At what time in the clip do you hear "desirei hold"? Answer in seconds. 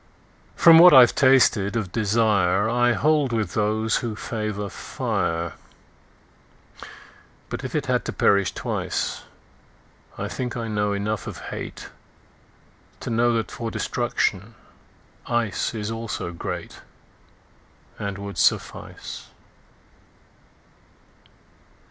1.91-3.31